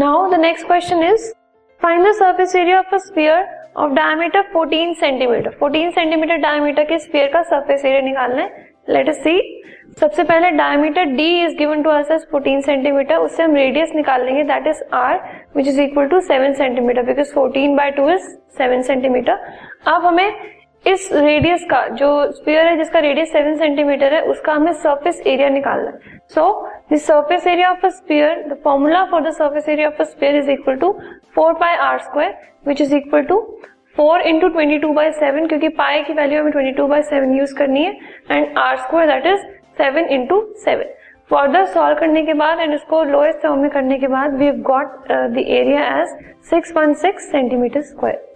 [0.00, 1.22] Now the next question is
[1.80, 3.44] find the surface area of a sphere
[3.76, 8.66] of diameter 14 centimetre 14 centimetre diameter के sphere का surface area निकालना है.
[8.88, 9.62] Let us see
[10.00, 14.24] सबसे पहले diameter D is given to us as 14 centimetre उससे हम radius निकाल
[14.24, 14.42] लेंगे.
[14.44, 15.20] That is R
[15.56, 18.28] which is equal to 7 centimetre because 14 by 2 is
[18.60, 19.38] 7 centimetre
[19.94, 20.28] अब हमें
[20.86, 25.48] इस रेडियस का, जो स्पीयर है, जिसका रेडियस 7 सेंटीमीटर है, उसका हमें सरफेस एरिया
[25.48, 26.44] निकालना है। So
[26.92, 30.36] the surface area of a sphere the formula for the surface area of a sphere
[30.36, 30.92] is equal to
[31.38, 32.34] 4 pi R square
[32.66, 33.40] which is equal to
[33.96, 37.34] four into twenty two by seven क्योंकि pi की value हमें twenty two by seven
[37.34, 37.96] use करनी है
[38.30, 39.46] and R square that is
[39.78, 40.94] seven into seven
[41.30, 44.60] further solve करने के बाद and इसको lowest form में करने के बाद we have
[44.62, 46.16] got the area as
[46.50, 48.35] six one six centimetre square